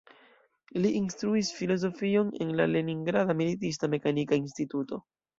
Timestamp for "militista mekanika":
3.41-4.39